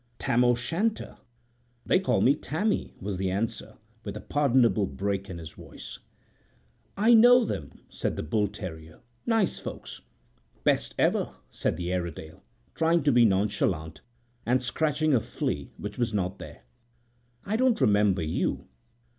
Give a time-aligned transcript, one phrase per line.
[0.17, 1.17] "Tam o'Shanter.
[1.85, 5.99] They call me Tammy," was the answer, with a pardonable break in the voice.
[6.97, 9.01] "I know them," said the bull terrier.
[9.27, 10.01] "Nice folks."
[10.63, 12.41] "Best ever," said the Airedale,
[12.73, 14.01] trying to be nonchalant,
[14.43, 16.63] and scratching a flea which was not there.
[17.45, 18.65] "I don't remember you.